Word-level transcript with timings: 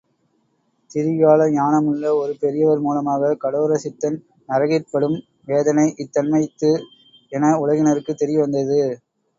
திரிகால 0.91 1.45
ஞானமுள்ள 1.51 2.13
ஒரு 2.21 2.33
பெரியவர் 2.39 2.81
மூலமாக 2.81 3.31
கடோரசித்தன் 3.43 4.17
நரகிற்படும் 4.49 5.17
வேதனை 5.45 5.87
இத்தன்மைத்து 6.03 6.73
என 7.31 7.53
உலகினருக்குத் 7.59 8.21
தெரிய 8.23 8.39
வந்தது. 8.41 8.81